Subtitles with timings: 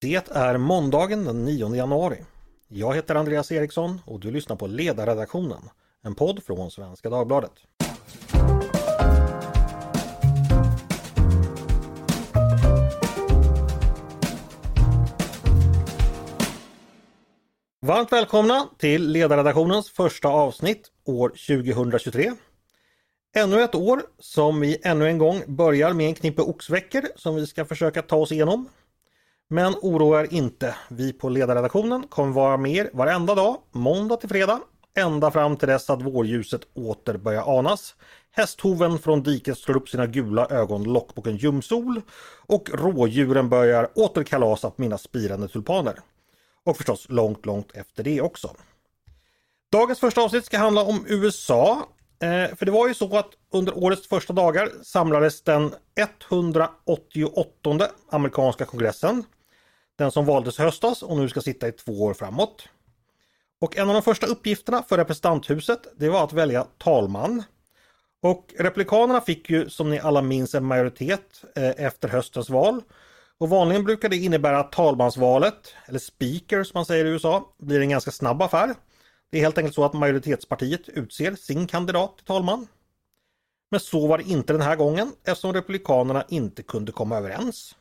[0.00, 2.24] Det är måndagen den 9 januari.
[2.68, 5.62] Jag heter Andreas Eriksson och du lyssnar på Ledarredaktionen,
[6.02, 7.52] en podd från Svenska Dagbladet.
[17.86, 22.32] Varmt välkomna till Ledarredaktionens första avsnitt år 2023.
[23.36, 27.46] Ännu ett år som vi ännu en gång börjar med en knippe oxveckor som vi
[27.46, 28.68] ska försöka ta oss igenom.
[29.50, 34.28] Men oroa er inte, vi på ledarredaktionen kommer vara med er varenda dag, måndag till
[34.28, 34.60] fredag,
[34.98, 37.94] ända fram till dess att vårljuset åter börjar anas.
[38.30, 42.02] Hästhoven från diket slår upp sina gula ögonlock på en ljumsol
[42.46, 45.98] och rådjuren börjar åter kalasa på mina spirande tulpaner.
[46.64, 48.50] Och förstås långt, långt efter det också.
[49.72, 51.88] Dagens första avsnitt ska handla om USA.
[52.22, 58.64] Eh, för det var ju så att under årets första dagar samlades den 188 amerikanska
[58.64, 59.24] kongressen.
[59.98, 62.68] Den som valdes höstas och nu ska sitta i två år framåt.
[63.60, 67.42] Och en av de första uppgifterna för representanthuset det var att välja talman.
[68.22, 72.82] Och Republikanerna fick ju som ni alla minns en majoritet eh, efter höstens val.
[73.38, 77.80] Och vanligen brukar det innebära att talmansvalet, eller speaker som man säger i USA, blir
[77.80, 78.74] en ganska snabb affär.
[79.30, 82.66] Det är helt enkelt så att majoritetspartiet utser sin kandidat till talman.
[83.70, 87.74] Men så var det inte den här gången eftersom Republikanerna inte kunde komma överens.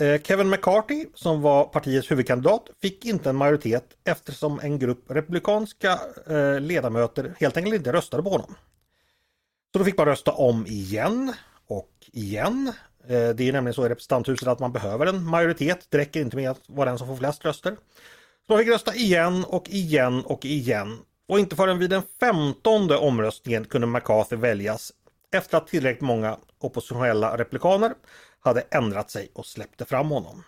[0.00, 6.00] Eh, Kevin McCarthy, som var partiets huvudkandidat, fick inte en majoritet eftersom en grupp republikanska
[6.26, 8.54] eh, ledamöter helt enkelt inte röstade på honom.
[9.72, 11.32] Så då fick man rösta om igen
[11.66, 12.72] och igen.
[13.08, 15.86] Eh, det är nämligen så i representanthuset att man behöver en majoritet.
[15.88, 17.76] Det räcker inte med att vara den som får flest röster.
[18.46, 20.98] Så man fick rösta igen och igen och igen.
[21.28, 24.92] Och inte förrän vid den femtonde omröstningen kunde McCarthy väljas
[25.32, 27.94] efter att tillräckligt många oppositionella republikaner
[28.46, 30.42] hade ändrat sig och släppte fram honom.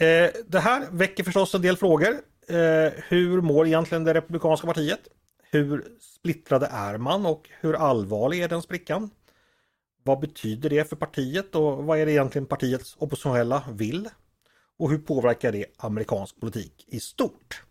[0.00, 2.20] Eh, det här väcker förstås en del frågor.
[2.48, 5.00] Eh, hur mår egentligen det republikanska partiet?
[5.50, 9.10] Hur splittrade är man och hur allvarlig är den sprickan?
[10.04, 14.08] Vad betyder det för partiet och vad är det egentligen partiets oppositionella vill?
[14.78, 17.62] Och hur påverkar det amerikansk politik i stort?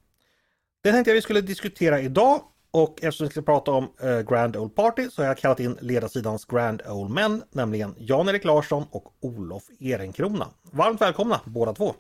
[0.84, 4.58] Det tänkte jag vi skulle diskutera idag och eftersom vi ska prata om eh, Grand
[4.58, 9.14] Old Party så har jag kallat in ledarsidans Grand Old Men, nämligen Jan-Erik Larsson och
[9.22, 10.48] Olof Ehrenkrona.
[10.72, 11.96] Varmt välkomna båda två!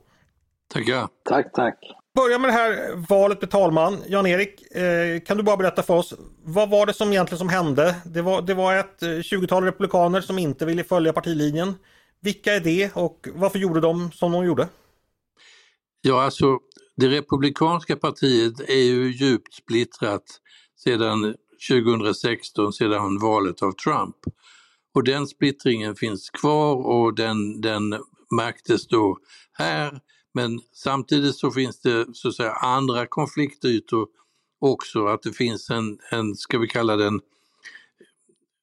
[0.73, 1.07] Tackar!
[1.29, 1.79] Tack, tack!
[2.15, 3.97] Börja med det här valet med talman.
[4.07, 7.95] Jan-Erik, eh, kan du bara berätta för oss, vad var det som egentligen som hände?
[8.05, 11.75] Det var, det var ett 20-tal republikaner som inte ville följa partilinjen.
[12.21, 14.67] Vilka är det och varför gjorde de som de gjorde?
[16.01, 16.59] Ja, alltså
[16.97, 20.23] det republikanska partiet är ju djupt splittrat
[20.83, 21.35] sedan
[21.69, 24.15] 2016, sedan valet av Trump.
[24.93, 27.95] Och den splittringen finns kvar och den, den
[28.35, 29.17] märktes då
[29.53, 29.99] här.
[30.33, 34.07] Men samtidigt så finns det så att säga andra konfliktytor
[34.59, 37.21] också, att det finns en, en ska vi kalla den,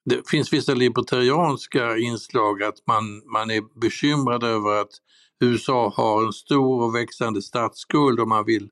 [0.04, 4.90] det finns vissa libertarianska inslag att man, man är bekymrad över att
[5.40, 8.70] USA har en stor och växande statsskuld och man vill,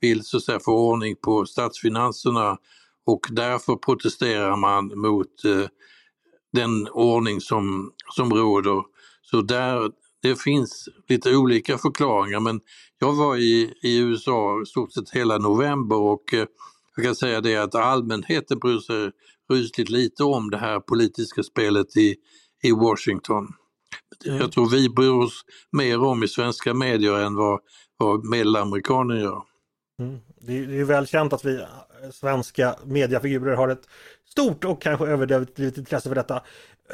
[0.00, 2.58] vill så att säga, få ordning på statsfinanserna
[3.06, 5.66] och därför protesterar man mot eh,
[6.52, 8.82] den ordning som, som råder.
[9.22, 9.90] Så där,
[10.22, 12.60] det finns lite olika förklaringar men
[12.98, 16.46] jag var i, i USA stort sett hela november och eh,
[16.96, 19.10] jag kan säga det att allmänheten bryr sig
[19.50, 22.16] rysligt lite om det här politiska spelet i,
[22.62, 23.48] i Washington.
[24.26, 24.38] Mm.
[24.38, 27.60] Jag tror vi bryr oss mer om i svenska medier än vad,
[27.96, 29.42] vad medelamerikaner gör.
[29.98, 30.18] Mm.
[30.40, 31.66] Det, är, väl känt att vi eh,
[32.12, 33.88] svenska mediafigurer har ett
[34.30, 36.42] stort och kanske överdrivet intresse för detta.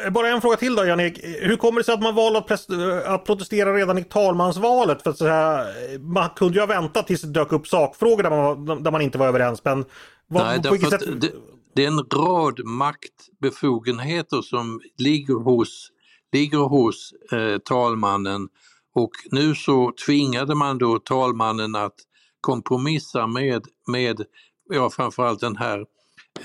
[0.05, 1.21] Eh, bara en fråga till då Jan-Erik.
[1.25, 5.03] Hur kommer det sig att man valde att, eh, att protestera redan i talmansvalet?
[5.03, 8.83] För så här, man kunde ju ha väntat tills det dök upp sakfrågor där man,
[8.83, 9.65] där man inte var överens.
[9.65, 9.85] Men
[10.27, 11.21] vad, Nej, på sätt...
[11.21, 11.33] det,
[11.75, 15.91] det är en rad maktbefogenheter som ligger hos
[16.33, 18.49] ligger hos eh, talmannen
[18.95, 21.95] och nu så tvingade man då talmannen att
[22.45, 24.25] kompromissa med, med
[24.71, 25.79] ja, framförallt den här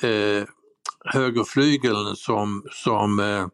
[0.01, 0.47] eh,
[1.05, 3.47] högerflygeln som, som eh,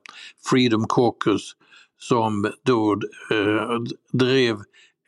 [0.50, 1.56] Freedom Caucus
[1.98, 2.94] som då
[3.32, 3.80] eh,
[4.12, 4.58] drev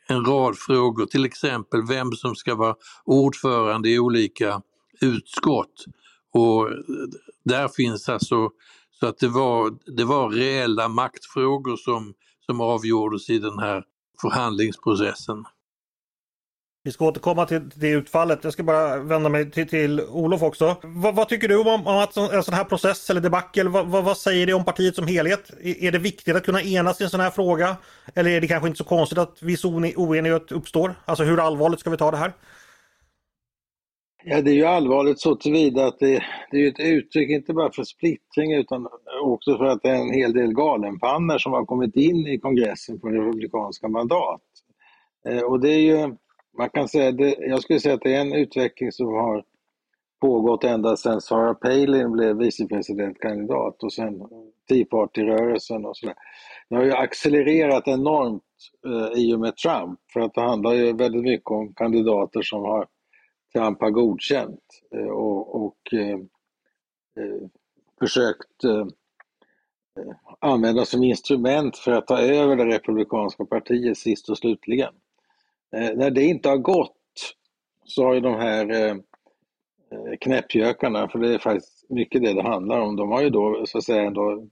[0.08, 4.62] en rad frågor, till exempel vem som ska vara ordförande i olika
[5.00, 5.84] utskott.
[6.32, 6.68] Och
[7.44, 8.50] där finns alltså
[9.00, 12.14] så att det var, det var reella maktfrågor som,
[12.46, 13.84] som avgjordes i den här
[14.20, 15.44] förhandlingsprocessen.
[16.88, 18.44] Vi ska återkomma till det utfallet.
[18.44, 20.76] Jag ska bara vända mig till, till Olof också.
[20.82, 23.64] Vad, vad tycker du om, om att en sån här process eller debacle?
[23.64, 25.50] Vad, vad, vad, säger det om partiet som helhet?
[25.62, 27.76] Är, är det viktigt att kunna enas i en sån här fråga?
[28.14, 30.94] Eller är det kanske inte så konstigt att viss oenighet uppstår?
[31.04, 32.32] Alltså hur allvarligt ska vi ta det här?
[34.24, 37.72] Ja, det är ju allvarligt så tillvida att det, det är ett uttryck inte bara
[37.72, 38.88] för splittring utan
[39.22, 43.00] också för att det är en hel del galenpannor som har kommit in i kongressen
[43.00, 44.42] på republikanska mandat.
[45.28, 46.16] Eh, och det är ju,
[46.58, 49.44] man kan säga, det, jag skulle säga att det är en utveckling som har
[50.20, 54.22] pågått ända sedan Sarah Palin blev vicepresidentkandidat och sen
[54.68, 56.14] Tea Party-rörelsen och sådär.
[56.68, 58.42] Det har ju accelererat enormt
[58.86, 62.62] eh, i och med Trump för att det handlar ju väldigt mycket om kandidater som
[62.62, 62.86] har
[63.52, 64.64] Trump har godkänt
[64.94, 66.18] eh, och, och eh,
[67.24, 67.48] eh,
[67.98, 68.80] försökt eh,
[69.98, 74.94] eh använda som instrument för att ta över det republikanska partiet sist och slutligen.
[75.76, 76.94] Eh, när det inte har gått
[77.84, 78.96] så har ju de här eh,
[79.90, 83.64] eh, knäppjökarna, för det är faktiskt mycket det det handlar om, de har ju då
[83.66, 84.46] så att säga ändå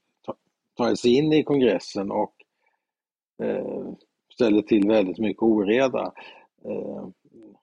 [0.76, 2.34] tagit sig in i kongressen och
[3.42, 3.88] eh,
[4.34, 6.12] ställer till väldigt mycket oreda.
[6.64, 7.08] Eh,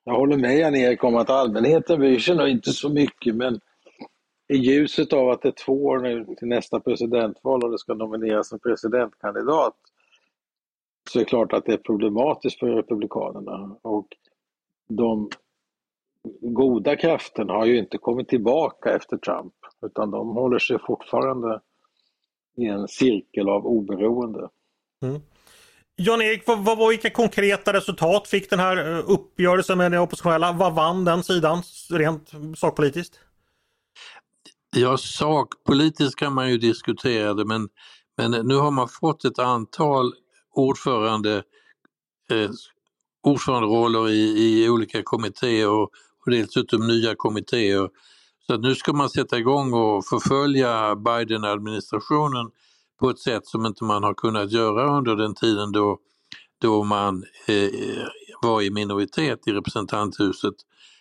[0.04, 3.60] jag håller med Jan-Erik om att allmänheten bryr sig nog inte så mycket men
[4.48, 7.94] i ljuset av att det är två år nu till nästa presidentval och det ska
[7.94, 9.74] nomineras en presidentkandidat
[11.10, 13.76] så är det klart att det är problematiskt för Republikanerna.
[13.82, 14.08] Och
[14.88, 15.30] de
[16.40, 19.54] goda krafterna har ju inte kommit tillbaka efter Trump
[19.86, 21.60] utan de håller sig fortfarande
[22.56, 24.48] i en cirkel av oberoende.
[25.02, 25.20] Mm.
[25.96, 30.52] Jan-Erik, vad, vad var vilka konkreta resultat fick den här eh, uppgörelsen med den oppositionella?
[30.52, 33.20] Vad vann den sidan rent sakpolitiskt?
[34.76, 37.68] Ja, sakpolitiskt kan man ju diskutera det men,
[38.16, 40.12] men nu har man fått ett antal
[40.54, 41.42] ordförande,
[42.30, 42.50] eh,
[43.22, 45.90] ordföranderoller i, i olika kommittéer och,
[46.26, 47.88] och dessutom nya kommittéer.
[48.46, 52.50] Så att nu ska man sätta igång och förfölja Biden-administrationen
[53.00, 55.98] på ett sätt som inte man har kunnat göra under den tiden då,
[56.60, 58.06] då man eh,
[58.42, 60.54] var i minoritet i representanthuset.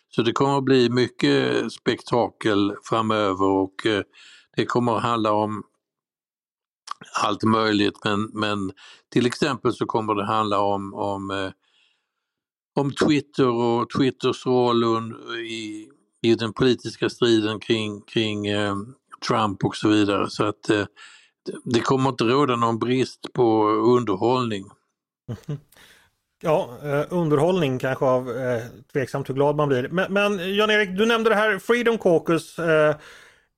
[0.10, 4.02] Så det kommer att bli mycket spektakel framöver och eh,
[4.56, 5.64] det kommer att handla om
[7.24, 8.72] allt möjligt men, men
[9.14, 11.52] till exempel så kommer det handla om, om, eh,
[12.76, 14.84] om Twitter och Twitters roll
[15.48, 15.90] i,
[16.22, 18.76] i den politiska striden kring, kring eh,
[19.28, 20.30] Trump och så vidare.
[20.30, 20.86] Så att eh,
[21.64, 24.66] det kommer inte råda någon brist på underhållning.
[26.46, 28.62] Ja, eh, underhållning kanske av eh,
[28.94, 29.88] tveksamt hur glad man blir.
[29.88, 32.60] Men, men Jan-Erik, du nämnde det här Freedom Caucus.
[32.60, 32.96] Eh,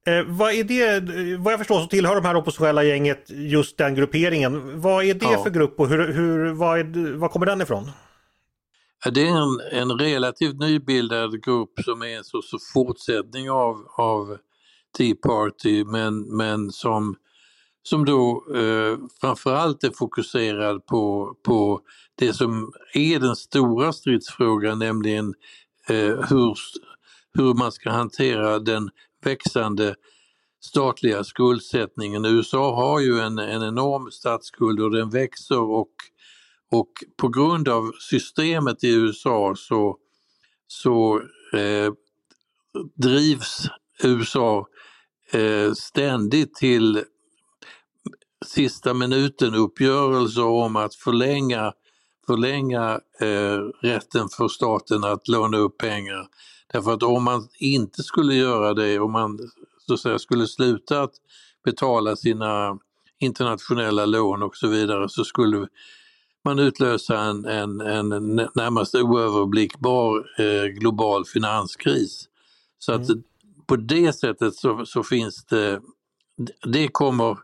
[0.07, 3.77] Eh, eh, vad är det, vad jag förstår så tillhör de här oppositionella gänget just
[3.77, 4.81] den grupperingen.
[4.81, 5.43] Vad är det ja.
[5.43, 7.91] för grupp och hur, hur, vad, är, vad kommer den ifrån?
[9.11, 14.37] Det är en, en relativt nybildad grupp som är en sorts fortsättning av, av
[14.97, 17.15] Tea Party men, men som
[17.87, 21.81] som då eh, framförallt är fokuserad på, på
[22.15, 25.33] det som är den stora stridsfrågan, nämligen
[25.89, 26.57] eh, hur,
[27.33, 28.89] hur man ska hantera den
[29.25, 29.95] växande
[30.65, 32.25] statliga skuldsättningen.
[32.25, 35.91] USA har ju en, en enorm statsskuld och den växer och,
[36.71, 39.97] och på grund av systemet i USA så,
[40.67, 41.21] så
[41.53, 41.93] eh,
[42.95, 43.67] drivs
[44.03, 44.67] USA
[45.31, 47.03] eh, ständigt till
[48.45, 51.73] sista minuten-uppgörelser om att förlänga,
[52.27, 56.27] förlänga eh, rätten för staten att låna upp pengar.
[56.75, 59.39] Därför att om man inte skulle göra det, om man
[59.87, 61.13] så att säga, skulle sluta att
[61.65, 62.79] betala sina
[63.19, 65.67] internationella lån och så vidare så skulle
[66.45, 68.09] man utlösa en, en, en
[68.55, 72.29] närmast oöverblickbar eh, global finanskris.
[72.79, 73.23] Så att mm.
[73.67, 75.81] på det sättet så, så finns det,
[76.65, 77.37] det kommer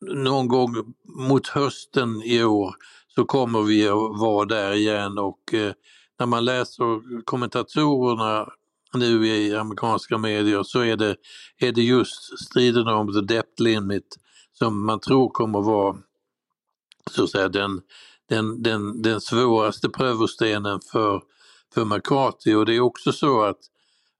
[0.00, 2.74] någon gång mot hösten i år
[3.08, 5.72] så kommer vi att vara där igen och eh,
[6.18, 8.48] när man läser kommentatorerna
[8.94, 11.16] nu i amerikanska medier så är det,
[11.58, 14.16] är det just striden om the debt limit
[14.52, 15.96] som man tror kommer att vara
[17.10, 17.80] så att säga, den,
[18.28, 21.22] den, den, den svåraste prövostenen för,
[21.74, 22.54] för McCarthy.
[22.54, 23.58] Och det är också så att,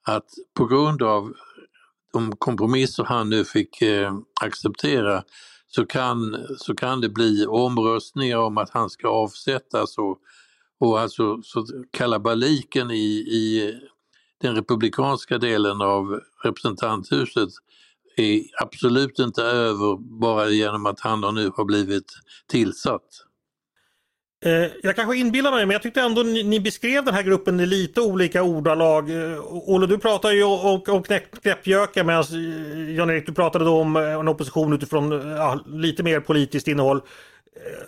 [0.06, 1.32] att på grund av
[2.12, 5.22] de kompromisser han nu fick eh, acceptera
[5.66, 10.18] så kan, så kan det bli omröstningar om att han ska avsättas och,
[10.80, 13.74] och alltså så kalabaliken i, i
[14.40, 17.48] den republikanska delen av representanthuset
[18.16, 22.12] är absolut inte över bara genom att han nu har blivit
[22.46, 23.24] tillsatt.
[24.44, 27.66] Eh, jag kanske inbillar mig men jag tyckte ändå ni, beskrev den här gruppen i
[27.66, 29.10] lite olika ordalag.
[29.10, 31.02] Eh, Olle du pratar ju om, om
[31.42, 36.68] knäppjökar medan eh, Jan-Erik du pratade då om en opposition utifrån ja, lite mer politiskt
[36.68, 37.00] innehåll.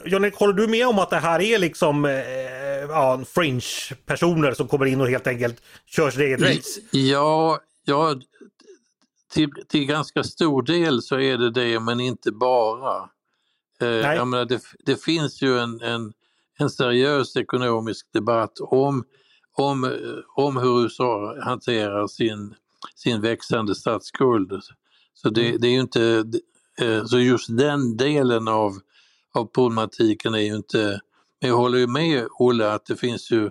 [0.04, 2.04] Jan-Erik, håller du med om att det här är liksom
[2.88, 6.80] ja, fringe-personer som kommer in och helt enkelt kör sitt eget race?
[6.90, 8.16] Ja, ja
[9.32, 13.08] till, till ganska stor del så är det det men inte bara.
[13.80, 14.16] Nej.
[14.16, 16.12] Jag menar, det, det finns ju en, en
[16.60, 19.04] en seriös ekonomisk debatt om,
[19.52, 19.98] om,
[20.36, 22.54] om hur USA hanterar sin,
[22.94, 24.52] sin växande statsskuld.
[25.14, 25.60] Så det, mm.
[25.60, 26.24] det är ju inte,
[26.80, 28.72] eh, så just den delen av,
[29.34, 31.00] av problematiken är ju inte,
[31.40, 33.44] men jag håller ju med Olle att det finns ju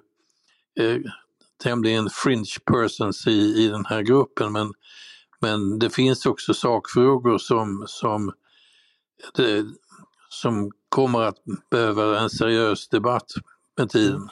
[0.79, 0.97] eh,
[1.63, 4.73] tämligen fringe persons i, i den här gruppen men,
[5.39, 8.33] men det finns också sakfrågor som, som
[9.35, 9.65] det,
[10.29, 11.37] som kommer att
[11.71, 13.31] behöva en seriös debatt
[13.77, 14.29] med tiden.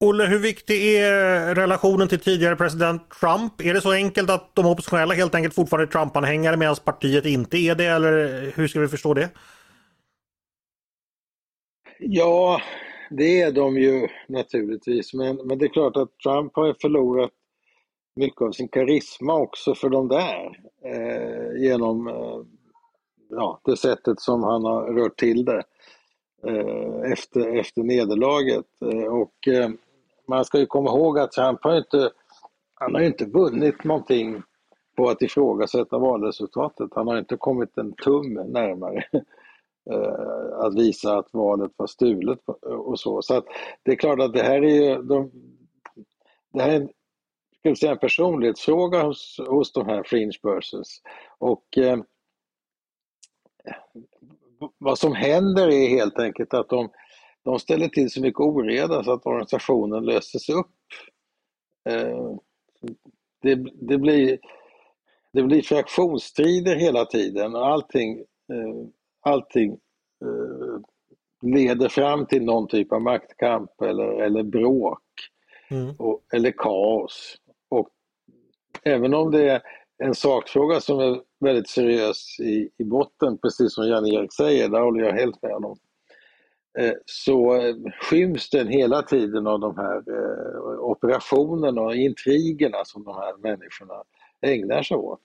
[0.00, 3.60] Olle, hur viktig är relationen till tidigare president Trump?
[3.60, 7.58] Är det så enkelt att de oppositionella helt enkelt fortfarande är Trump-anhängare medan partiet inte
[7.58, 9.30] är det eller hur ska vi förstå det?
[11.98, 12.60] Ja,
[13.10, 17.30] det är de ju naturligtvis, men, men det är klart att Trump har förlorat
[18.16, 22.40] mycket av sin karisma också för de där eh, genom eh,
[23.28, 25.62] ja, det sättet som han har rört till det
[26.46, 28.66] eh, efter, efter nederlaget.
[28.80, 29.70] Eh, och eh,
[30.28, 32.10] man ska ju komma ihåg att Trump har inte,
[32.74, 34.42] han har inte vunnit någonting
[34.96, 36.90] på att ifrågasätta valresultatet.
[36.94, 39.04] Han har inte kommit en tum närmare
[39.90, 43.22] Eh, att visa att valet var stulet och så.
[43.22, 43.44] Så att
[43.82, 45.30] det är klart att det här är ju de,
[46.52, 46.88] det här är
[47.66, 51.02] ska vi säga, en personlighetsfråga hos, hos de här fringe persons.
[51.38, 51.98] Och eh,
[54.78, 56.90] vad som händer är helt enkelt att de,
[57.42, 60.76] de ställer till så mycket oreda så att organisationen löses upp.
[61.88, 62.36] Eh,
[63.42, 63.54] det,
[63.88, 64.38] det, blir,
[65.32, 68.18] det blir fraktionsstrider hela tiden och allting,
[68.52, 68.86] eh,
[69.26, 69.72] allting
[70.24, 70.80] eh,
[71.42, 75.02] leder fram till någon typ av maktkamp eller, eller bråk
[75.70, 75.94] mm.
[75.98, 77.36] och, eller kaos.
[77.68, 77.88] Och
[78.82, 79.62] även om det är
[80.04, 85.04] en sakfråga som är väldigt seriös i, i botten, precis som Jan-Erik säger, där håller
[85.04, 85.78] jag helt med honom.
[86.78, 93.04] Eh, så eh, skyms den hela tiden av de här eh, operationerna och intrigerna som
[93.04, 94.02] de här människorna
[94.40, 95.20] ägnar sig åt.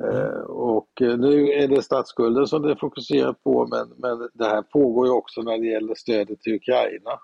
[0.00, 0.42] Mm.
[0.46, 5.06] Och nu är det statsskulden som det är fokuserat på men, men det här pågår
[5.06, 7.20] ju också när det gäller stödet till Ukraina.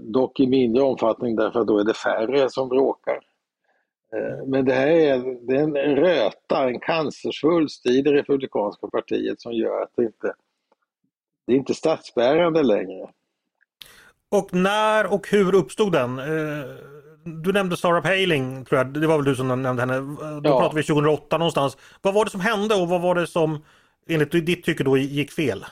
[0.00, 3.20] dock i mindre omfattning därför att då är det färre som bråkar.
[4.12, 9.40] Eh, men det här är, det är en röta, en cancersvulst i det republikanska partiet
[9.40, 10.34] som gör att det inte
[11.46, 13.10] det är inte statsbärande längre.
[14.28, 16.18] Och när och hur uppstod den?
[16.18, 16.64] Eh,
[17.24, 18.92] du nämnde Sarah Palin, tror jag.
[18.92, 20.00] Det var väl du som nämnde henne.
[20.40, 20.60] Då ja.
[20.60, 21.76] pratade vi 2008 någonstans.
[22.02, 23.64] Vad var det som hände och vad var det som
[24.08, 25.64] enligt ditt tycke då gick fel?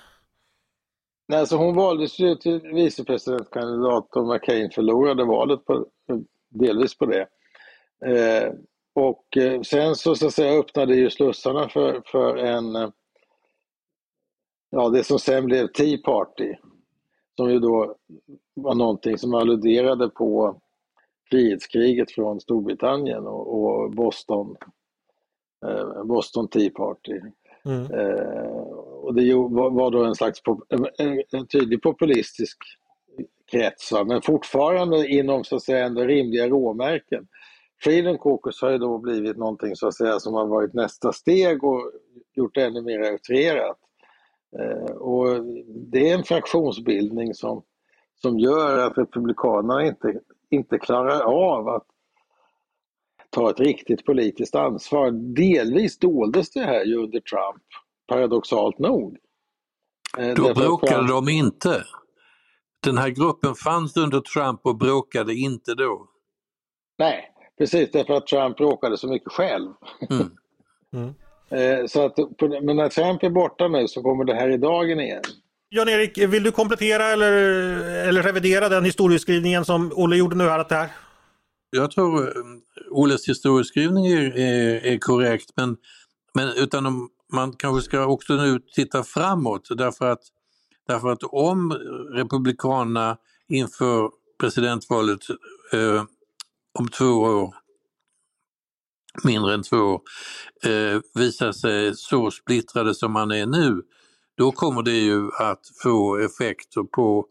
[1.29, 5.87] Nej, alltså hon valdes ju till vicepresidentkandidat och McCain förlorade valet på,
[6.49, 7.27] delvis på det.
[8.07, 8.53] Eh,
[8.95, 12.89] och eh, sen så, så att säga, öppnade ju slussarna för, för en, eh,
[14.71, 16.55] ja det som sen blev Tea Party,
[17.37, 17.97] som ju då
[18.55, 20.61] var någonting som alluderade på
[21.31, 24.57] frihetskriget från Storbritannien och, och Boston,
[25.67, 27.21] eh, Boston Tea Party.
[27.65, 27.83] Mm.
[27.83, 28.69] Eh,
[29.03, 32.59] och det var, var då en slags en, en tydlig populistisk
[33.51, 37.27] krets, men fortfarande inom så att säga ändå rimliga råmärken.
[37.83, 41.65] Freedom Caucus har ju då blivit någonting så att säga som har varit nästa steg
[41.65, 41.93] och
[42.35, 43.79] gjort det ännu mer utrerat.
[44.59, 47.63] Eh, och det är en fraktionsbildning som,
[48.23, 50.21] som gör att Republikanerna inte,
[50.51, 51.87] inte klarar av att
[53.31, 55.11] ta ett riktigt politiskt ansvar.
[55.11, 57.63] Delvis doldes det här ju under Trump,
[58.09, 59.17] paradoxalt nog.
[60.19, 61.85] Eh, då bråkade de inte.
[62.81, 66.09] Den här gruppen fanns under Trump och bråkade inte då.
[66.99, 69.73] Nej, Precis, därför att Trump råkade så mycket själv.
[70.11, 70.31] Mm.
[70.93, 71.15] Mm.
[71.51, 72.19] Eh, så att,
[72.63, 75.23] men när Trump är borta nu så kommer det här i dagen igen.
[75.71, 77.33] Jan-Erik, vill du komplettera eller,
[78.09, 80.59] eller revidera den historieskrivningen som Olle gjorde nu här?
[80.59, 80.91] Att här?
[81.71, 85.77] Jag tror um, Olles historieskrivning är, är, är korrekt men,
[86.35, 90.23] men utan man kanske ska också nu titta framåt därför att,
[90.87, 91.73] därför att om
[92.13, 93.17] Republikanerna
[93.49, 94.11] inför
[94.41, 95.21] presidentvalet
[95.73, 96.05] eh,
[96.79, 97.55] om två år,
[99.25, 100.01] mindre än två år,
[100.65, 103.83] eh, visar sig så splittrade som man är nu,
[104.39, 107.27] då kommer det ju att få effekter på,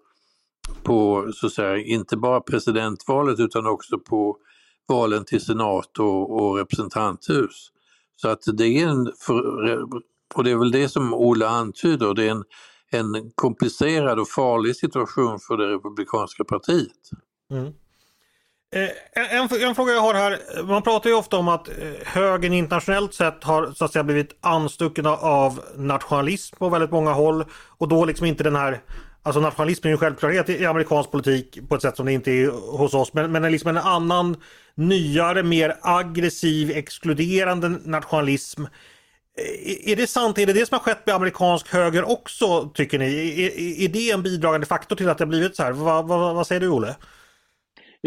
[0.84, 4.38] på så att säga, inte bara presidentvalet utan också på
[4.88, 7.72] valen till senat och, och representanthus.
[8.16, 9.08] Så att det är en,
[10.36, 12.44] och det är väl det som Ola antyder, det är en,
[12.92, 17.10] en komplicerad och farlig situation för det republikanska partiet.
[17.52, 17.74] Mm.
[18.76, 18.90] Eh,
[19.36, 20.64] en, en, fråga jag har här.
[20.64, 24.38] Man pratar ju ofta om att eh, högern internationellt sett har så att säga blivit
[24.42, 27.46] anstucken av nationalism på väldigt många håll.
[27.78, 28.82] Och då liksom inte den här
[29.24, 32.32] Alltså nationalism är ju en självklarhet i amerikansk politik på ett sätt som det inte
[32.32, 33.14] är hos oss.
[33.14, 34.38] Men, men liksom en annan
[34.76, 38.64] nyare, mer aggressiv, exkluderande nationalism.
[38.64, 40.38] Eh, är det sant?
[40.38, 43.44] Är det det som har skett med amerikansk höger också tycker ni?
[43.46, 45.72] Är, är det en bidragande faktor till att det har blivit så här?
[45.72, 46.96] Va, va, vad säger du Olle?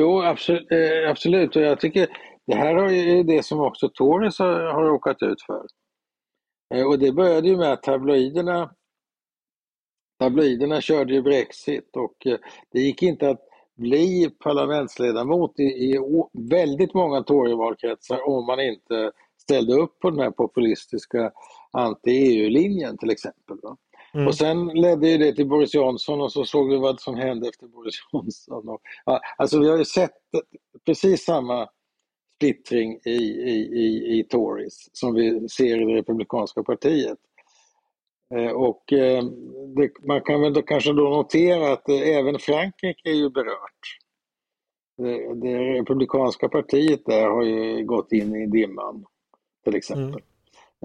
[0.00, 1.56] Jo, absolut, eh, absolut.
[1.56, 2.08] Och jag tycker
[2.46, 5.66] det här är det som också Tories har, har råkat ut för.
[6.74, 8.74] Eh, och det började ju med att tabloiderna
[10.18, 12.38] Tabloiderna körde ju Brexit och eh,
[12.72, 13.40] det gick inte att
[13.76, 15.98] bli parlamentsledamot i, i
[16.32, 21.32] väldigt många Toryvalkretsar om man inte ställde upp på den här populistiska
[21.72, 23.56] anti-EU-linjen till exempel.
[24.14, 24.26] Mm.
[24.26, 27.48] Och sen ledde ju det till Boris Johnson och så såg vi vad som hände
[27.48, 28.68] efter Boris Johnson.
[28.68, 28.80] Och,
[29.36, 30.10] alltså vi har ju sett
[30.86, 31.68] precis samma
[32.34, 37.18] splittring i, i, i, i Tories som vi ser i det republikanska partiet.
[38.34, 39.24] Eh, och eh,
[39.76, 43.98] det, man kan väl då kanske då notera att eh, även Frankrike är ju berört.
[44.96, 49.04] Det, det republikanska partiet där har ju gått in i dimman
[49.64, 50.08] till exempel.
[50.08, 50.29] Mm.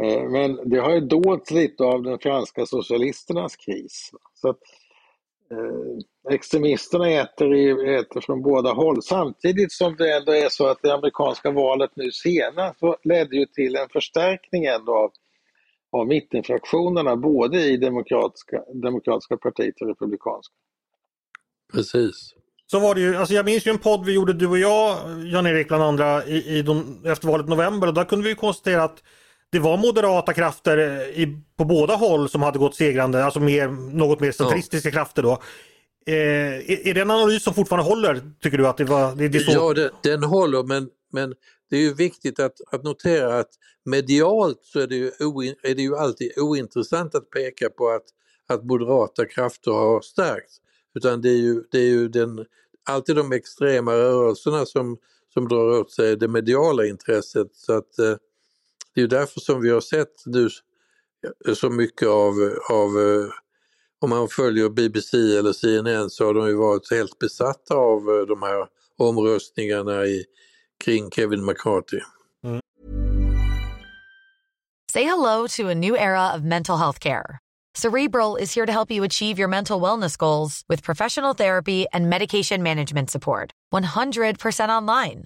[0.01, 4.11] Eh, men det har ju dolts lite av den franska socialisternas kris.
[4.33, 4.59] Så att,
[5.51, 10.81] eh, extremisterna äter, i, äter från båda håll samtidigt som det ändå är så att
[10.81, 15.11] det amerikanska valet nu senast ledde ju till en förstärkning ändå av,
[15.91, 20.53] av mittenfraktionerna både i demokratiska, demokratiska partiet och republikanska.
[21.73, 22.33] Precis.
[22.67, 24.97] Så var det ju, alltså jag minns ju en podd vi gjorde du och jag,
[25.25, 29.03] Jan-Erik bland andra, i, i de, efter valet november och där kunde vi konstatera att
[29.55, 30.77] det var moderata krafter
[31.19, 34.93] i, på båda håll som hade gått segrande, alltså mer, något mer centristiska ja.
[34.93, 35.31] krafter då.
[36.05, 38.67] Eh, är, är det en analys som fortfarande håller, tycker du?
[38.67, 39.51] att det var det, det så...
[39.51, 41.34] Ja, det, den håller men, men
[41.69, 43.49] det är ju viktigt att, att notera att
[43.86, 48.06] medialt så är det, ju oin, är det ju alltid ointressant att peka på att,
[48.47, 50.58] att moderata krafter har stärkts.
[50.95, 52.45] Utan det är ju, det är ju den,
[52.89, 54.97] alltid de extrema rörelserna som,
[55.34, 57.47] som drar åt sig det mediala intresset.
[57.53, 58.15] Så att eh,
[58.95, 60.49] det är därför som vi har sett nu
[61.55, 62.34] så mycket av,
[62.71, 63.29] av eh,
[64.01, 68.27] om man följer BBC eller CNN så har de ju varit helt besatta av eh,
[68.27, 70.25] de här omröstningarna i,
[70.84, 71.99] kring Kevin McCarthy.
[72.43, 72.60] Mm.
[74.91, 77.39] Say hello to a new era of mental health care.
[77.75, 82.10] Cerebral is here to help you achieve your mental wellness goals with professional therapy and
[82.10, 83.51] medication management support.
[83.73, 85.25] 100% online.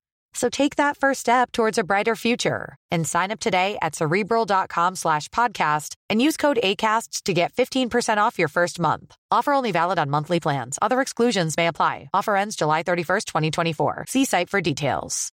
[0.33, 4.95] So take that first step towards a brighter future and sign up today at cerebral.com
[4.95, 9.15] slash podcast and use code ACasts to get 15% off your first month.
[9.29, 10.79] Offer only valid on monthly plans.
[10.81, 12.09] Other exclusions may apply.
[12.13, 14.05] Offer ends July 31st, 2024.
[14.07, 15.29] See site for details.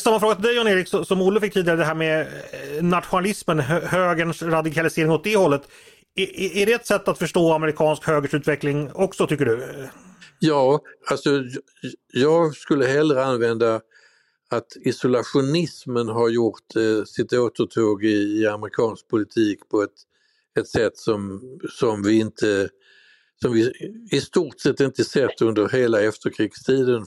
[0.00, 4.42] Samma fråga till dig Jan-Erik, som Olle fick tidigare, det här med eh, nationalismen, högerns
[4.42, 5.62] radikalisering åt det hållet.
[6.16, 9.88] Är, är det ett sätt att förstå amerikansk högers utveckling också tycker du?
[10.38, 11.44] Ja, alltså
[12.12, 13.80] jag skulle hellre använda
[14.50, 19.90] att isolationismen har gjort eh, sitt återtåg i, i, amerikansk politik på ett,
[20.58, 22.68] ett sätt som, som vi inte
[23.42, 23.72] som vi
[24.10, 27.06] i stort sett inte sett under hela efterkrigstiden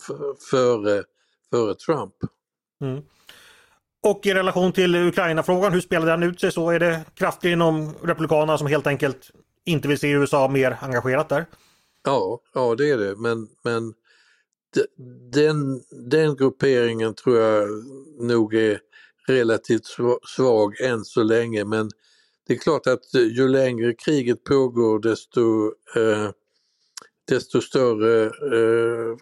[0.51, 1.03] före,
[1.49, 2.13] före Trump.
[2.81, 3.01] Mm.
[4.03, 6.69] Och i relation till Ukraina-frågan, hur spelar den ut sig så?
[6.71, 9.31] Är det krafter inom Republikanerna som helt enkelt
[9.65, 11.45] inte vill se USA mer engagerat där?
[12.03, 13.15] Ja, ja det är det.
[13.15, 13.93] Men, men
[15.31, 17.69] den, den grupperingen tror jag
[18.19, 18.79] nog är
[19.27, 19.85] relativt
[20.35, 21.65] svag än så länge.
[21.65, 21.89] Men
[22.47, 26.29] det är klart att ju längre kriget pågår desto, eh,
[27.27, 29.17] desto större eh,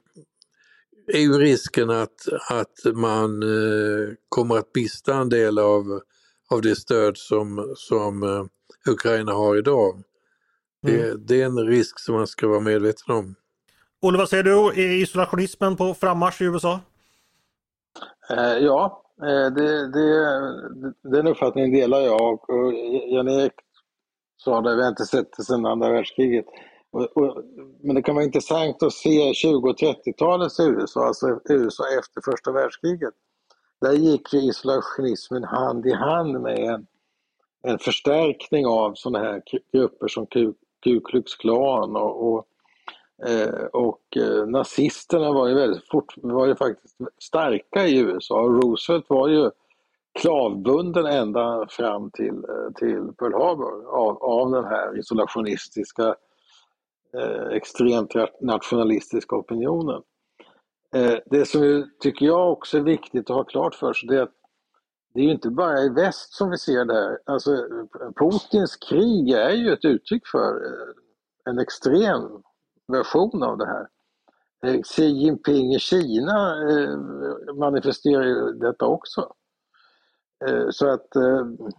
[1.08, 6.02] är ju risken att, att man eh, kommer att mista en del av,
[6.50, 8.46] av det stöd som, som eh,
[8.92, 10.04] Ukraina har idag.
[10.82, 11.26] Det, mm.
[11.26, 13.36] det, är en risk som man ska vara medveten om.
[14.02, 14.68] Olle, vad säger du?
[14.68, 16.80] Är isolationismen på frammarsch i USA?
[18.30, 20.42] Eh, ja, eh, det, det,
[21.04, 22.74] den uppfattningen delar jag och
[23.10, 23.54] Jan-Erik
[24.38, 26.46] sa det, vi har inte sett det sedan andra världskriget.
[26.92, 27.44] Och, och,
[27.82, 32.52] men det kan vara intressant att se 20 och 30-talets USA, alltså USA efter första
[32.52, 33.14] världskriget.
[33.82, 36.88] Där gick ju isolationismen hand i hand med en,
[37.64, 39.42] en förstärkning av sådana här
[39.74, 42.46] grupper som Ku, Ku Klux Klan och, och
[43.26, 48.36] Eh, och eh, nazisterna var ju, väldigt fort, var ju faktiskt starka i USA.
[48.36, 49.52] Roosevelt var ju
[50.20, 56.16] klavbunden ända fram till, eh, till Pearl Harbor av, av den här isolationistiska,
[57.14, 60.02] eh, extremt nationalistiska opinionen.
[60.96, 64.24] Eh, det som tycker jag också är viktigt att ha klart för sig det är
[64.24, 64.39] att
[65.14, 67.20] det är ju inte bara i väst som vi ser det här.
[67.26, 67.68] Alltså,
[68.16, 72.44] Putins krig är ju ett uttryck för eh, en extrem
[72.88, 73.88] version av det här.
[74.66, 76.98] Eh, Xi Jinping i Kina eh,
[77.56, 79.34] manifesterar ju detta också.
[80.70, 81.08] Så att,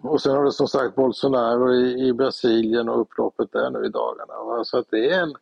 [0.03, 3.89] och sen har du som sagt Bolsonaro i, i Brasilien och upploppet där nu i
[3.89, 4.65] dagarna.
[4.65, 5.35] Så att det är en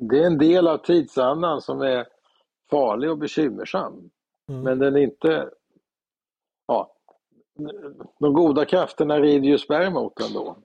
[0.00, 2.06] det är en del av tidsandan som är
[2.70, 4.10] farlig och bekymmersam.
[4.48, 4.62] Mm.
[4.62, 5.50] Men den är inte...
[6.66, 6.94] Ja,
[8.20, 10.56] de goda krafterna rider ju spärr mot den då.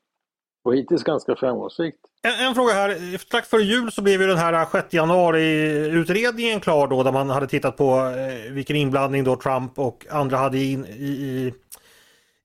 [0.63, 2.00] Och hittills ganska framgångsrikt.
[2.22, 3.18] En, en, fråga här.
[3.18, 7.48] Strax före jul så blev ju den här 6 januari-utredningen klar då där man hade
[7.48, 11.54] tittat på eh, vilken inblandning då Trump och andra hade in, i, i,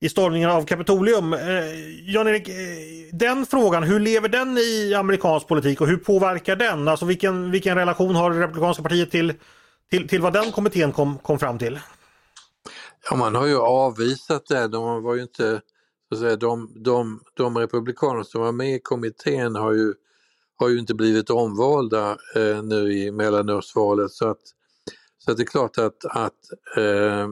[0.01, 1.33] i stormningen av Kapitolium.
[1.33, 2.55] Eh, Jan-Erik, eh,
[3.11, 6.87] den frågan, hur lever den i amerikansk politik och hur påverkar den?
[6.87, 9.33] Alltså vilken, vilken relation har det Republikanska partiet till,
[9.89, 11.79] till, till vad den kommittén kom, kom fram till?
[13.09, 14.67] Ja, man har ju avvisat det.
[14.67, 15.61] De var ju inte
[16.09, 19.93] så att säga, de, de, de republikaner som var med i kommittén har ju,
[20.55, 24.41] har ju inte blivit omvalda eh, nu i mellanårsvalet så att,
[25.17, 26.33] så att det är klart att, att
[26.77, 27.27] eh,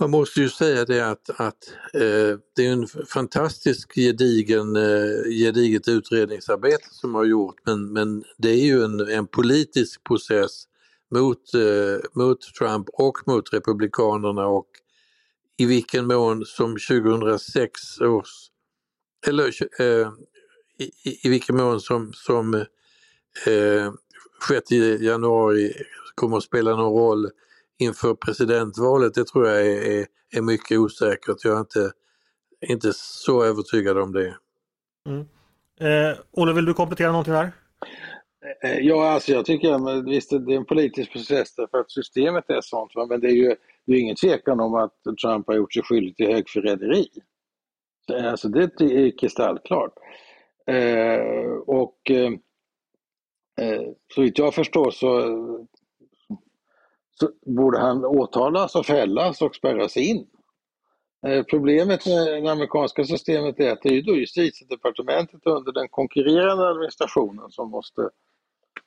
[0.00, 5.88] man måste ju säga det att, att eh, det är en fantastisk gedigen, eh, gediget
[5.88, 10.64] utredningsarbete som har gjort men, men det är ju en, en politisk process
[11.10, 14.68] mot, eh, mot Trump och mot Republikanerna och
[15.56, 18.50] i vilken mån som 2006 års,
[19.26, 20.12] eller eh,
[20.78, 22.54] i, i, vilken mån som, som
[23.46, 23.92] eh,
[24.48, 25.72] 6 januari
[26.14, 27.30] kommer att spela någon roll
[27.78, 30.06] inför presidentvalet, det tror jag är, är,
[30.36, 31.44] är mycket osäkert.
[31.44, 31.92] Jag är inte,
[32.68, 34.36] inte så övertygad om det.
[35.08, 35.20] Mm.
[35.80, 37.52] Eh, Olle, vill du komplettera någonting där?
[38.62, 42.60] Eh, ja, alltså jag tycker visst det är en politisk process därför att systemet är
[42.60, 43.56] sånt, men det är ju
[43.86, 47.08] det är ingen tvekan om att Trump har gjort sig skyldig till högförräderi.
[48.12, 49.92] Alltså det är kristallklart.
[50.66, 52.32] Eh, och eh,
[53.60, 53.82] eh,
[54.14, 55.08] så vitt jag förstår så
[57.46, 60.26] borde han åtalas och fällas och spärras in.
[61.26, 66.68] Eh, problemet med det amerikanska systemet är att det är då justitiedepartementet under den konkurrerande
[66.68, 68.10] administrationen som måste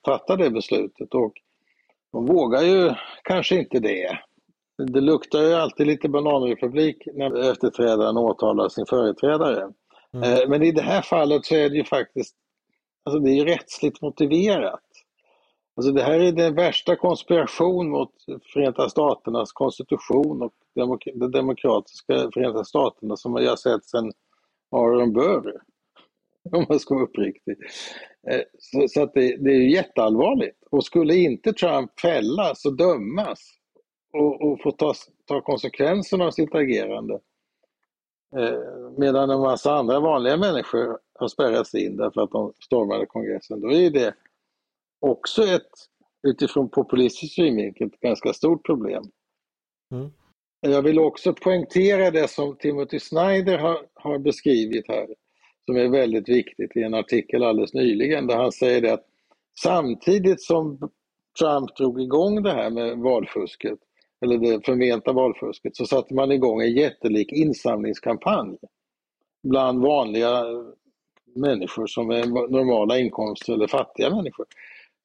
[0.06, 1.34] fatta det beslutet och
[2.12, 4.20] de vågar ju kanske inte det.
[4.78, 9.72] Det luktar ju alltid lite bananrepublik när efterträdaren åtalar sin företrädare.
[10.14, 10.34] Mm.
[10.34, 12.36] Eh, men i det här fallet så är det ju faktiskt
[13.08, 14.80] alltså det är rättsligt motiverat.
[15.78, 18.12] Alltså det här är den värsta konspiration mot
[18.54, 24.12] Förenta Staternas konstitution och demok de demokratiska Förenta Staterna som jag sett sedan
[24.72, 25.62] Aaron Burr.
[26.52, 27.58] Om man ska vara uppriktig.
[28.28, 30.58] Eh, så, så att det, det är jätteallvarligt.
[30.72, 33.40] Och skulle inte Trump fällas och dömas
[34.14, 34.94] och, och få ta,
[35.26, 37.20] ta konsekvenserna av sitt agerande.
[38.38, 38.60] Eh,
[38.98, 43.62] medan en massa andra vanliga människor har spärrats in därför att de stormade kongressen.
[43.62, 44.14] Då är det
[45.00, 45.72] också ett,
[46.28, 49.04] utifrån populistisk synvinkel, ett ganska stort problem.
[49.94, 50.12] Mm.
[50.62, 55.08] Jag vill också poängtera det som Timothy Snyder har, har, beskrivit här,
[55.66, 59.06] som är väldigt viktigt i en artikel alldeles nyligen, där han säger det att
[59.62, 60.90] samtidigt som
[61.40, 63.80] Trump drog igång det här med valfusket
[64.22, 68.58] eller det förmenta valfusket, så satte man igång en jättelik insamlingskampanj
[69.44, 70.44] bland vanliga
[71.36, 74.46] människor som är normala inkomster eller fattiga människor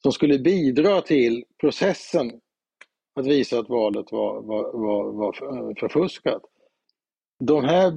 [0.03, 2.41] som skulle bidra till processen
[3.21, 6.43] att visa att valet var, var, var, var förfuskat.
[7.45, 7.93] De här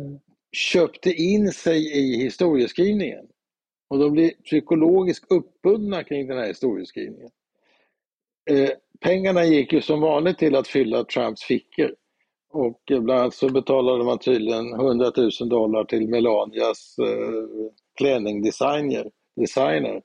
[0.51, 3.25] köpte in sig i historieskrivningen
[3.89, 7.31] och de blir psykologiskt uppbundna kring den här historieskrivningen.
[8.49, 11.95] Eh, pengarna gick ju som vanligt till att fylla Trumps fickor.
[12.49, 19.11] Och bland annat så betalade man tydligen 100 000 dollar till Melanias eh, klänningsdesigner.
[19.35, 20.01] Designer.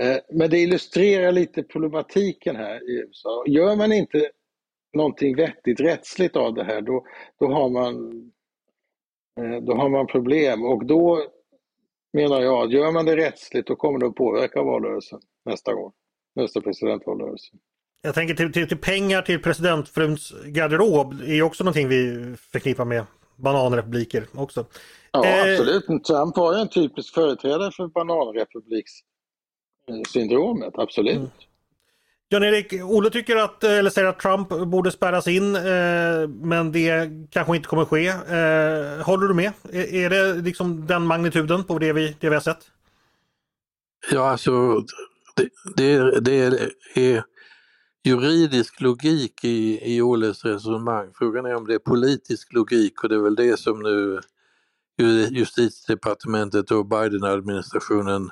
[0.00, 3.44] Eh, men det illustrerar lite problematiken här i USA.
[3.46, 4.30] Gör man inte
[4.92, 7.06] någonting vettigt rättsligt av det här, då,
[7.38, 8.12] då, har, man,
[9.40, 10.64] eh, då har man problem.
[10.64, 11.26] Och då
[12.12, 15.92] menar jag gör man det rättsligt, då kommer det att påverka valrörelsen nästa gång,
[16.34, 17.56] nästa presidentvalrörelse.
[18.02, 22.84] Jag tänker till, till, till pengar till presidentfruns garderob är ju också någonting vi förknippar
[22.84, 23.04] med
[23.36, 24.66] bananrepubliker också.
[25.12, 26.04] Ja, eh, absolut.
[26.04, 27.88] Trump var ju en typisk företrädare för
[29.86, 31.16] bananrepublikssyndromet, absolut.
[31.16, 31.30] Mm.
[32.28, 37.56] Jan-Erik, Olle tycker att, eller säger att Trump borde spärras in eh, men det kanske
[37.56, 38.06] inte kommer ske.
[38.08, 39.52] Eh, håller du med?
[39.72, 42.70] Är, är det liksom den magnituden på det vi, det vi har sett?
[44.12, 44.84] Ja, alltså
[45.76, 46.60] det, det, det
[46.94, 47.24] är
[48.04, 51.10] juridisk logik i, i Olles resonemang.
[51.14, 54.20] Frågan är om det är politisk logik och det är väl det som nu
[55.30, 58.30] justitiedepartementet och Biden-administrationen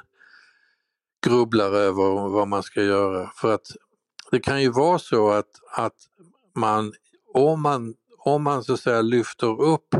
[1.22, 3.30] grubblar över vad man ska göra.
[3.36, 3.66] För att
[4.30, 5.96] det kan ju vara så att, att
[6.54, 6.92] man,
[7.34, 9.94] om man, om man så att säga lyfter upp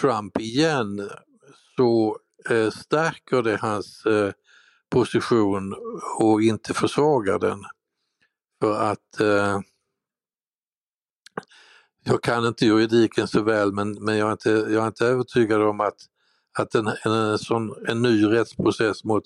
[0.00, 1.10] Trump igen
[1.76, 2.18] så
[2.50, 4.32] eh, stärker det hans eh,
[4.90, 5.74] position
[6.18, 7.64] och inte försvagar den.
[8.60, 9.60] För att eh,
[12.04, 15.62] jag kan inte juridiken så väl men, men jag, är inte, jag är inte övertygad
[15.62, 15.96] om att,
[16.58, 19.24] att en, en, en, sån, en ny rättsprocess mot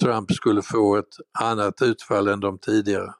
[0.00, 3.12] Trump skulle få ett annat utfall än de tidigare.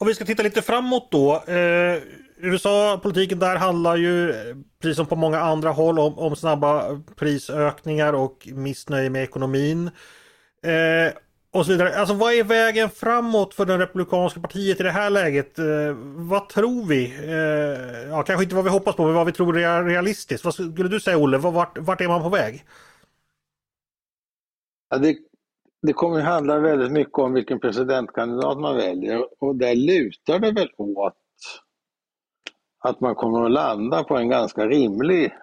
[0.00, 1.42] Om vi ska titta lite framåt då.
[1.46, 2.02] Eh,
[2.40, 8.12] USA-politiken där handlar ju, eh, precis som på många andra håll, om, om snabba prisökningar
[8.12, 9.90] och missnöje med ekonomin.
[10.62, 11.12] Eh,
[11.50, 11.96] och så vidare.
[11.96, 15.58] Alltså vad är vägen framåt för det republikanska partiet i det här läget?
[15.58, 15.64] Eh,
[16.16, 17.04] vad tror vi?
[17.24, 20.44] Eh, ja, kanske inte vad vi hoppas på, men vad vi tror är realistiskt.
[20.44, 21.38] Vad skulle du säga Olle?
[21.38, 22.64] Vart, vart är man på väg?
[24.90, 25.16] Ja, det,
[25.82, 30.70] det kommer handla väldigt mycket om vilken presidentkandidat man väljer och där lutar det väl
[30.76, 31.14] åt
[32.78, 35.34] att man kommer att landa på en ganska rimlig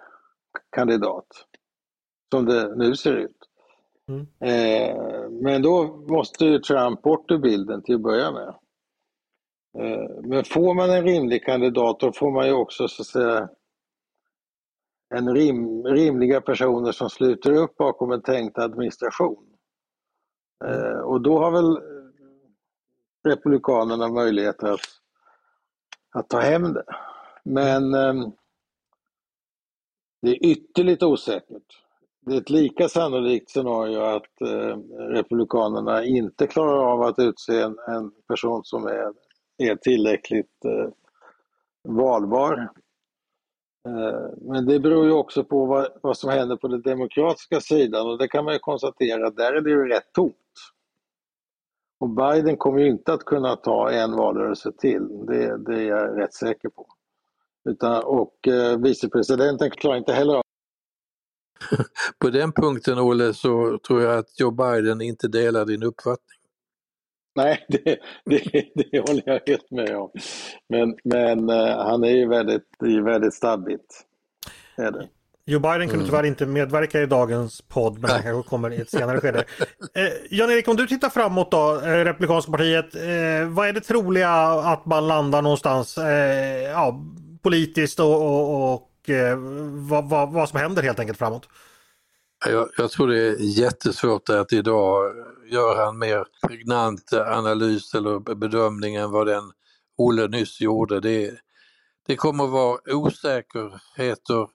[0.76, 1.26] kandidat.
[2.30, 3.45] Som det nu ser ut.
[4.08, 4.26] Mm.
[4.40, 8.54] Eh, men då måste ju Trump bort ur bilden till att börja med.
[9.78, 13.48] Eh, men får man en rimlig kandidat då får man ju också så att säga
[15.14, 19.46] en rim, rimliga personer som sluter upp bakom en tänkt administration.
[20.64, 21.78] Eh, och då har väl
[23.28, 24.80] Republikanerna möjligheter att,
[26.14, 26.84] att ta hem det.
[27.44, 28.28] Men eh,
[30.22, 31.85] det är ytterligt osäkert.
[32.26, 37.78] Det är ett lika sannolikt scenario att eh, Republikanerna inte klarar av att utse en,
[37.88, 39.12] en person som är,
[39.58, 40.88] är tillräckligt eh,
[41.88, 42.72] valbar.
[43.88, 48.06] Eh, men det beror ju också på vad, vad som händer på den demokratiska sidan
[48.06, 50.34] och det kan man ju konstatera att där är det ju rätt tomt.
[51.98, 56.18] Och Biden kommer ju inte att kunna ta en valrörelse till, det, det är jag
[56.18, 56.86] rätt säker på.
[57.68, 60.45] Utan, och eh, vicepresidenten klarar inte heller av
[62.18, 66.36] På den punkten Olle så tror jag att Joe Biden inte delar din uppfattning.
[67.36, 70.10] Nej, det, det, det håller jag helt med om.
[70.68, 72.66] Men, men uh, han är ju väldigt,
[73.04, 74.04] väldigt stabbigt.
[74.76, 75.08] Är det.
[75.48, 76.06] Joe Biden kunde mm.
[76.06, 79.44] tyvärr inte medverka i dagens podd men han kanske kommer i ett senare skede.
[79.94, 82.94] Eh, Jan-Erik, om du tittar framåt då, eh, Republikanska partiet.
[82.94, 87.00] Eh, vad är det troliga att man landar någonstans eh, ja,
[87.42, 89.36] politiskt och, och, och eh,
[89.88, 91.48] vad, vad, vad, som händer helt enkelt framåt?
[92.46, 95.14] Jag, jag, tror det är jättesvårt att idag
[95.50, 99.52] göra en mer pregnant analys eller bedömning än vad den
[99.98, 101.00] Olle nyss gjorde.
[101.00, 101.34] Det,
[102.06, 104.48] det kommer att vara osäkerheter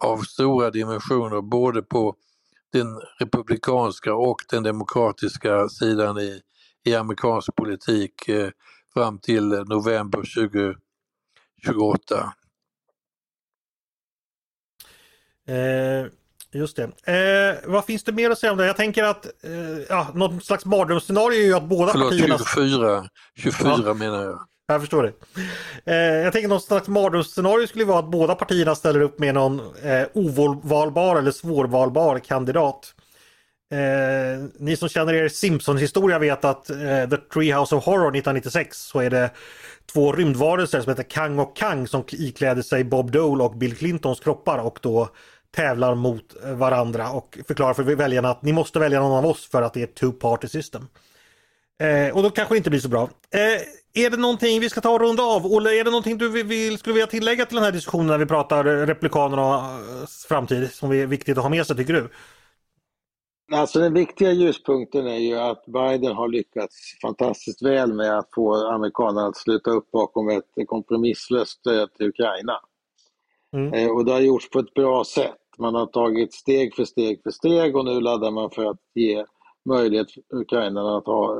[0.00, 2.16] av stora dimensioner både på
[2.72, 6.40] den republikanska och den demokratiska sidan i,
[6.84, 8.50] i amerikansk politik eh,
[8.94, 12.34] fram till november 2028.
[15.48, 16.06] Eh,
[16.52, 16.82] just det.
[17.12, 18.66] Eh, vad finns det mer att säga om det?
[18.66, 19.52] Jag tänker att eh,
[19.88, 22.38] ja, något slags mardrömsscenario är ju att båda Förlåt, partierna...
[22.38, 23.94] 24, 24 ja.
[23.94, 24.40] menar jag.
[24.68, 25.12] Jag förstår det.
[25.92, 29.60] Eh, jag tänker något slags mardrömsscenario skulle vara att båda partierna ställer upp med någon
[29.82, 32.94] eh, ovalbar eller svårvalbar kandidat.
[33.72, 39.00] Eh, ni som känner er Simpson-historia vet att eh, The Treehouse of Horror 1996 så
[39.00, 39.30] är det
[39.92, 44.20] två rymdvarelser som heter Kang och Kang som ikläder sig Bob Dole och Bill Clintons
[44.20, 45.08] kroppar och då
[45.50, 49.62] tävlar mot varandra och förklarar för väljarna att ni måste välja någon av oss för
[49.62, 50.88] att det är ett two party system.
[51.80, 53.02] Eh, och då kanske det inte blir så bra.
[53.30, 55.46] Eh, är det någonting vi ska ta och runda av?
[55.46, 58.26] Olle, är det någonting du vill, skulle vilja tillägga till den här diskussionen när vi
[58.26, 62.08] pratar republikanernas eh, framtid som är viktigt att ha med sig tycker du?
[63.52, 68.54] Alltså den viktiga ljuspunkten är ju att Biden har lyckats fantastiskt väl med att få
[68.54, 72.60] amerikanerna att sluta upp bakom ett kompromisslöst stöd till Ukraina.
[73.52, 73.72] Mm.
[73.72, 75.38] Eh, och det har gjorts på ett bra sätt.
[75.58, 79.24] Man har tagit steg för steg för steg och nu laddar man för att ge
[79.64, 81.38] möjlighet för ukrainarna att, ha,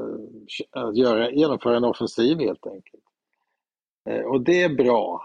[0.71, 3.05] att göra, genomföra en offensiv helt enkelt.
[4.11, 5.23] Eh, och det är bra.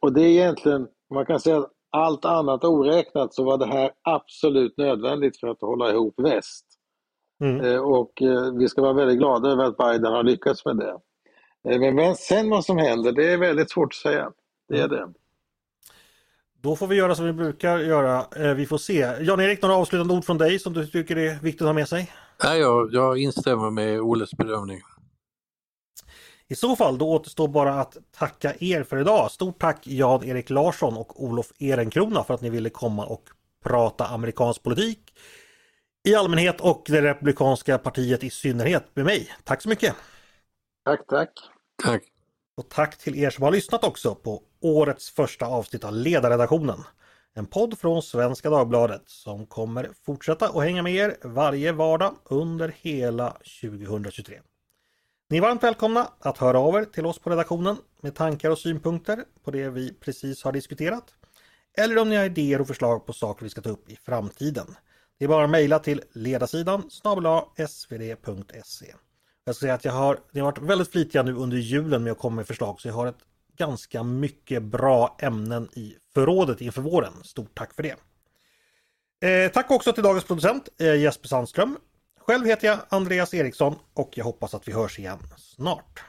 [0.00, 3.90] Och det är egentligen, man kan säga att allt annat oräknat så var det här
[4.02, 6.66] absolut nödvändigt för att hålla ihop väst.
[7.44, 7.60] Mm.
[7.60, 10.98] Eh, och eh, vi ska vara väldigt glada över att Biden har lyckats med det.
[11.92, 14.32] Men sen vad som händer, det är väldigt svårt att säga.
[14.68, 14.96] Det är mm.
[14.96, 15.12] det.
[16.60, 18.26] Då får vi göra som vi brukar göra.
[18.54, 19.14] Vi får se.
[19.20, 22.12] Jan-Erik, några avslutande ord från dig som du tycker är viktigt att ha med sig?
[22.44, 24.80] Nej, jag, jag instämmer med Olles bedömning.
[26.48, 29.30] I så fall då återstår bara att tacka er för idag.
[29.30, 33.22] Stort tack Jan-Erik Larsson och Olof Ehrenkrona för att ni ville komma och
[33.64, 35.14] prata amerikansk politik
[36.08, 39.28] i allmänhet och det republikanska partiet i synnerhet med mig.
[39.44, 39.94] Tack så mycket!
[40.84, 41.30] Tack, tack!
[41.84, 42.02] Tack!
[42.56, 46.78] Och tack till er som har lyssnat också på årets första avsnitt av Ledarredaktionen.
[47.34, 52.74] En podd från Svenska Dagbladet som kommer fortsätta att hänga med er varje vardag under
[52.80, 53.30] hela
[53.62, 54.40] 2023.
[55.30, 58.58] Ni är varmt välkomna att höra av er till oss på redaktionen med tankar och
[58.58, 61.04] synpunkter på det vi precis har diskuterat.
[61.78, 64.66] Eller om ni har idéer och förslag på saker vi ska ta upp i framtiden.
[65.18, 66.90] Det är bara att mejla till ledarsidan
[67.68, 68.94] svd.se.
[69.44, 72.12] Jag ska säga att jag har, ni har varit väldigt flitiga nu under julen med
[72.12, 73.24] att komma med förslag så jag har ett
[73.56, 77.12] ganska mycket bra ämnen i förrådet inför våren.
[77.24, 77.96] Stort tack för det!
[79.28, 81.78] Eh, tack också till dagens producent eh, Jesper Sandström.
[82.20, 86.04] Själv heter jag Andreas Eriksson och jag hoppas att vi hörs igen snart.